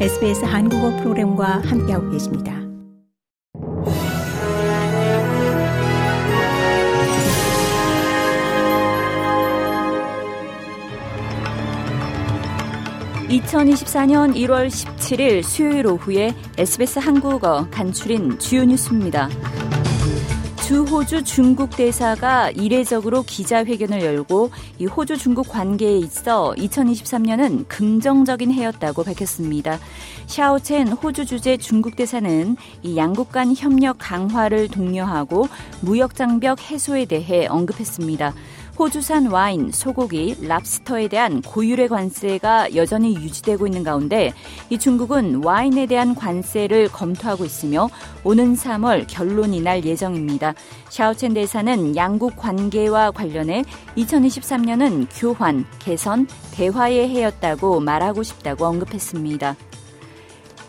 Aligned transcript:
SBS 0.00 0.44
한국어 0.44 0.90
프로그램과 0.96 1.62
함께하고 1.64 2.10
계십니다. 2.10 2.52
(2024년 13.28 14.34
1월 14.34 14.66
17일) 14.66 15.42
수요일 15.44 15.86
오후에 15.86 16.34
SBS 16.58 16.98
한국어 16.98 17.68
간추린 17.70 18.38
주요 18.40 18.64
뉴스입니다. 18.64 19.28
주 20.66 20.82
호주 20.82 21.24
중국 21.24 21.76
대사가 21.76 22.48
이례적으로 22.48 23.22
기자회견을 23.22 24.00
열고 24.00 24.50
이 24.78 24.86
호주 24.86 25.18
중국 25.18 25.46
관계에 25.46 25.98
있어 25.98 26.54
2023년은 26.56 27.66
긍정적인 27.68 28.50
해였다고 28.50 29.04
밝혔습니다. 29.04 29.78
샤오첸 30.26 30.88
호주 30.88 31.26
주재 31.26 31.58
중국 31.58 31.96
대사는 31.96 32.56
이 32.82 32.96
양국 32.96 33.30
간 33.30 33.54
협력 33.54 33.96
강화를 33.98 34.68
독려하고 34.68 35.48
무역 35.82 36.14
장벽 36.14 36.62
해소에 36.62 37.04
대해 37.04 37.46
언급했습니다. 37.46 38.32
호주산 38.76 39.26
와인, 39.26 39.70
소고기, 39.70 40.36
랍스터에 40.40 41.06
대한 41.06 41.40
고율의 41.42 41.88
관세가 41.88 42.74
여전히 42.74 43.14
유지되고 43.14 43.66
있는 43.68 43.84
가운데 43.84 44.32
이 44.68 44.78
중국은 44.78 45.44
와인에 45.44 45.86
대한 45.86 46.14
관세를 46.14 46.88
검토하고 46.88 47.44
있으며 47.44 47.88
오는 48.24 48.54
3월 48.54 49.04
결론이 49.08 49.60
날 49.60 49.84
예정입니다. 49.84 50.54
샤오첸 50.88 51.34
대사는 51.34 51.94
양국 51.94 52.36
관계와 52.36 53.12
관련해 53.12 53.64
2023년은 53.96 55.06
교환, 55.14 55.64
개선, 55.78 56.26
대화의 56.52 57.08
해였다고 57.10 57.78
말하고 57.78 58.24
싶다고 58.24 58.66
언급했습니다. 58.66 59.54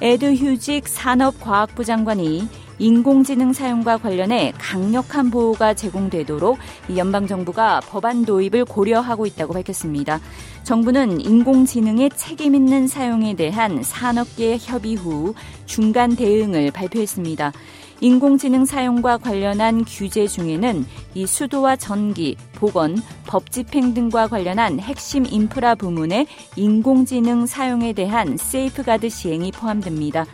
에드 0.00 0.34
휴직 0.34 0.86
산업과학부 0.86 1.84
장관이 1.84 2.48
인공지능 2.78 3.52
사용과 3.52 3.98
관련해 3.98 4.52
강력한 4.56 5.30
보호가 5.30 5.74
제공되도록 5.74 6.58
연방정부가 6.96 7.80
법안 7.80 8.24
도입을 8.24 8.64
고려하고 8.64 9.26
있다고 9.26 9.54
밝혔습니다. 9.54 10.20
정부는 10.62 11.20
인공지능의 11.20 12.10
책임 12.14 12.54
있는 12.54 12.86
사용에 12.86 13.34
대한 13.34 13.82
산업계 13.82 14.58
협의 14.60 14.94
후 14.94 15.34
중간 15.66 16.14
대응을 16.14 16.70
발표했습니다. 16.70 17.52
인공지능 18.00 18.64
사용과 18.64 19.18
관련한 19.18 19.84
규제 19.84 20.28
중에는 20.28 20.86
이 21.14 21.26
수도와 21.26 21.74
전기, 21.74 22.36
보건, 22.54 22.96
법 23.26 23.50
집행 23.50 23.92
등과 23.92 24.28
관련한 24.28 24.78
핵심 24.78 25.26
인프라 25.26 25.74
부문의 25.74 26.28
인공지능 26.54 27.46
사용에 27.46 27.92
대한 27.92 28.36
세이프가드 28.36 29.08
시행이 29.08 29.50
포함됩니다. 29.50 30.26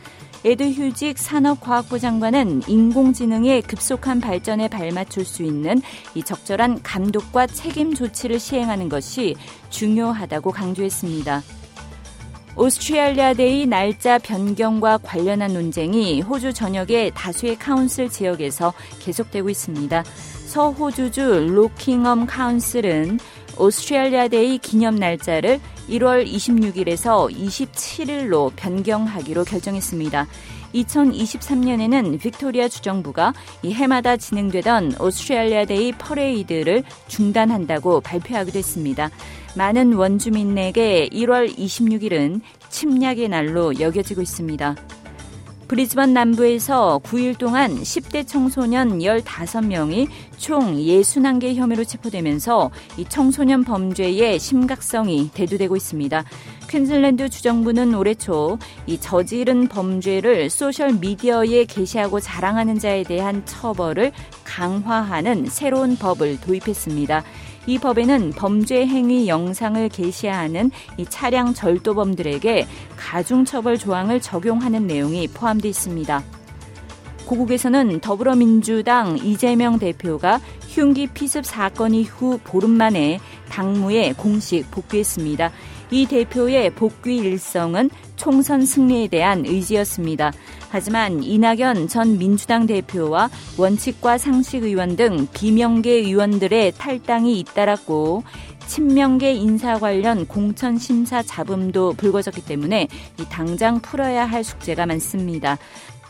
에드 0.45 0.73
휴직 0.73 1.17
산업과학부 1.17 1.98
장관은 1.98 2.62
인공지능의 2.69 3.62
급속한 3.62 4.20
발전에 4.20 4.69
발맞출 4.69 5.25
수 5.25 5.42
있는 5.42 5.81
이 6.14 6.23
적절한 6.23 6.83
감독과 6.83 7.47
책임 7.47 7.95
조치를 7.95 8.39
시행하는 8.39 8.91
것이 8.91 9.37
중요하다고 9.70 10.50
강조했습니다. 10.50 11.42
오스트레일리아 12.56 13.33
데이 13.33 13.67
날짜 13.67 14.19
변경과 14.19 14.98
관련한 14.98 15.55
논쟁이 15.55 16.20
호주 16.20 16.53
전역의 16.53 17.12
다수의 17.15 17.56
council 17.56 18.10
지역에서 18.11 18.75
계속되고 19.00 19.48
있습니다. 19.48 20.05
서호주주 20.47 21.48
로킹엄 21.53 22.27
council은 22.27 23.19
오스트레일리아 23.58 24.28
데이 24.28 24.58
기념 24.58 24.97
날짜를 24.97 25.60
1월 25.88 26.27
26일에서 26.27 27.30
27일로 27.30 28.52
변경하기로 28.56 29.44
결정했습니다. 29.44 30.27
2023년에는 30.74 32.20
빅토리아 32.20 32.69
주정부가 32.69 33.32
이 33.62 33.72
해마다 33.72 34.16
진행되던 34.16 34.97
오스트레일리아 35.00 35.66
데이 35.66 35.92
퍼레이드를 35.92 36.82
중단한다고 37.09 38.00
발표하기도 38.00 38.59
했습니다. 38.59 39.10
많은 39.56 39.92
원주민에게 39.94 41.10
1월 41.12 41.56
26일은 41.56 42.41
침략의 42.71 43.28
날로 43.28 43.78
여겨지고 43.78 44.21
있습니다. 44.21 44.75
브리즈번 45.69 46.12
남부에서 46.12 47.00
9일 47.04 47.38
동안 47.38 47.75
10대 47.75 48.26
청소년 48.26 48.98
15명이 48.98 50.08
총 50.36 50.76
61개 50.76 51.54
혐의로 51.54 51.84
체포되면서 51.84 52.70
이 52.98 53.04
청소년 53.08 53.64
범죄의 53.64 54.38
심각성이 54.38 55.30
대두되고 55.32 55.76
있습니다. 55.76 56.24
퀸즐랜드 56.74 57.28
주정부는 57.28 57.94
올해 57.94 58.14
초 58.14 58.58
이 58.86 58.98
저지른 58.98 59.68
범죄를 59.68 60.50
소셜 60.50 60.92
미디어에 60.94 61.66
게시하고 61.66 62.18
자랑하는 62.18 62.80
자에 62.80 63.04
대한 63.04 63.44
처벌을 63.46 64.10
강화하는 64.42 65.46
새로운 65.46 65.96
법을 65.96 66.40
도입했습니다. 66.40 67.22
이 67.66 67.78
법에는 67.78 68.32
범죄 68.36 68.86
행위 68.86 69.28
영상을 69.28 69.88
게시하는 69.88 70.72
이 70.98 71.06
차량 71.06 71.54
절도범들에게 71.54 72.66
가중처벌 72.96 73.78
조항을 73.78 74.20
적용하는 74.20 74.86
내용이 74.86 75.28
포함되어 75.28 75.70
있습니다. 75.70 76.22
고국에서는 77.24 78.00
더불어민주당 78.00 79.16
이재명 79.16 79.78
대표가 79.78 80.41
흉기 80.68 81.06
피습 81.06 81.46
사건 81.46 81.94
이후 81.94 82.38
보름 82.44 82.72
만에 82.72 83.18
당무에 83.48 84.12
공식 84.12 84.70
복귀했습니다. 84.70 85.52
이 85.94 86.06
대표의 86.06 86.71
복귀 86.71 87.19
일성은 87.19 87.88
총선 88.16 88.66
승리에 88.66 89.06
대한 89.06 89.47
의지였습니다. 89.47 90.32
하지만 90.69 91.22
이낙연 91.22 91.87
전 91.87 92.19
민주당 92.19 92.66
대표와 92.66 93.31
원칙과 93.56 94.19
상식 94.19 94.65
의원 94.65 94.97
등 94.97 95.28
비명계 95.33 95.93
의원들의 95.93 96.72
탈당이 96.78 97.38
잇따랐고 97.38 98.25
친명계 98.66 99.34
인사 99.34 99.78
관련 99.78 100.27
공천 100.27 100.78
심사 100.78 101.22
잡음도 101.22 101.93
불거졌기 101.93 102.44
때문에 102.44 102.88
당장 103.31 103.78
풀어야 103.78 104.25
할 104.25 104.43
숙제가 104.43 104.87
많습니다. 104.87 105.59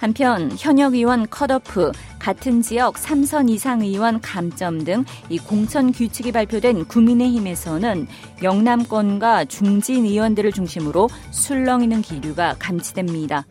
한편 0.05 0.51
현역 0.59 0.93
의원 0.93 1.27
컷오프, 1.31 1.91
같은 2.19 2.61
지역 2.61 2.97
3선 2.97 3.49
이상 3.49 3.81
의원 3.81 4.21
감점 4.21 4.85
등 4.85 5.03
이 5.31 5.39
공천 5.39 5.93
규칙이 5.93 6.31
발표된 6.31 6.85
국민의힘에서는 6.85 8.07
영남권과 8.43 9.47
중진 9.47 10.05
의원들을 10.05 10.53
중심으로 10.53 11.09
술렁이는 11.31 12.03
기류가 12.03 12.57
감지됩니다. 12.59 13.47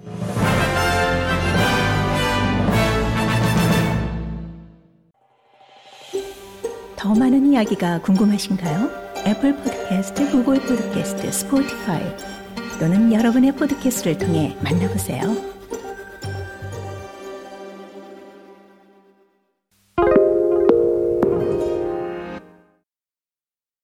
더 6.96 7.16
많은 7.16 7.52
이야기가 7.52 8.02
궁금하신가요? 8.02 8.92
애플 9.26 9.56
포드캐스트, 9.56 10.30
구글 10.30 10.60
포드캐스트, 10.62 11.32
스포티파이 11.32 12.04
또는 12.80 13.12
여러분의 13.12 13.54
포드캐스트를 13.56 14.20
통해 14.20 14.56
만나보세요. 14.64 15.53